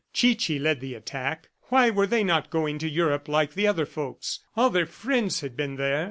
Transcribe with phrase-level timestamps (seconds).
[0.13, 1.49] Chichi led the attack.
[1.69, 4.39] Why were they not going to Europe like other folks?
[4.55, 5.99] all their friends had been there.